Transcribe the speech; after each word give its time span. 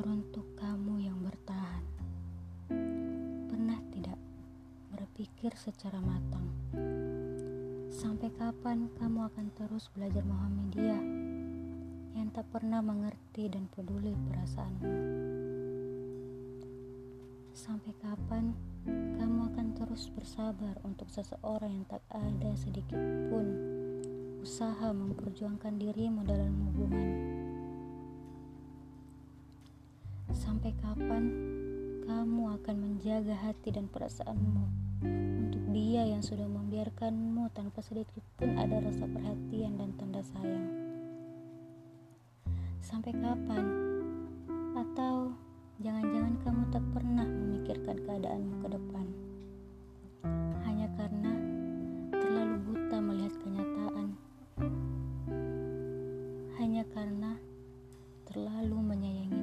Teruntuk 0.00 0.56
kamu 0.56 1.12
yang 1.12 1.20
bertahan. 1.20 1.84
Pernah 3.52 3.76
tidak 3.92 4.16
berpikir 4.96 5.52
secara 5.60 6.00
matang? 6.00 6.48
Sampai 7.92 8.32
kapan 8.32 8.88
kamu 8.96 9.28
akan 9.28 9.52
terus 9.52 9.92
belajar 9.92 10.24
Muhammadiyah 10.24 11.04
yang 12.16 12.32
tak 12.32 12.48
pernah 12.48 12.80
mengerti 12.80 13.52
dan 13.52 13.68
peduli 13.68 14.16
perasaanmu? 14.24 14.88
Sampai 17.52 17.92
kapan 18.00 18.56
kamu 19.20 19.52
akan 19.52 19.66
terus 19.76 20.08
bersabar 20.16 20.80
untuk 20.80 21.12
seseorang 21.12 21.76
yang 21.76 21.84
tak 21.84 22.00
ada 22.08 22.56
sedikit 22.56 22.96
pun 23.28 23.44
usaha 24.40 24.96
memperjuangkan 24.96 25.76
dirimu 25.76 26.24
dalam 26.24 26.56
hubungan? 26.72 27.49
Sampai 30.50 30.74
kapan 30.82 31.30
kamu 32.10 32.58
akan 32.58 32.76
menjaga 32.82 33.38
hati 33.38 33.70
dan 33.70 33.86
perasaanmu 33.86 34.66
untuk 35.46 35.62
dia 35.70 36.02
yang 36.02 36.26
sudah 36.26 36.42
membiarkanmu 36.50 37.54
tanpa 37.54 37.78
sedikit 37.86 38.18
pun 38.34 38.58
ada 38.58 38.82
rasa 38.82 39.06
perhatian 39.06 39.78
dan 39.78 39.94
tanda 39.94 40.18
sayang? 40.26 40.66
Sampai 42.82 43.14
kapan? 43.14 43.62
Atau 44.74 45.38
jangan-jangan 45.86 46.34
kamu 46.42 46.62
tak 46.74 46.84
pernah 46.98 47.26
memikirkan 47.30 47.96
keadaanmu 48.02 48.54
ke 48.66 48.68
depan? 48.74 49.06
Hanya 50.66 50.90
karena 50.98 51.32
terlalu 52.10 52.56
buta 52.66 52.98
melihat 52.98 53.34
kenyataan. 53.38 54.08
Hanya 56.58 56.82
karena 56.90 57.38
terlalu 58.26 58.78
menyayangi 58.82 59.39